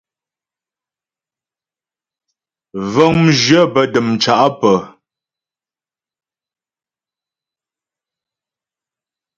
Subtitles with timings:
[2.91, 4.77] Vəŋ mjyə̂ bə́ dəmcá pə́.